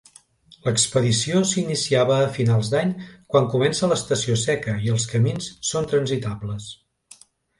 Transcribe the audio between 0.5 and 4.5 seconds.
L'expedició s'iniciava a finals d'any quan comença l'estació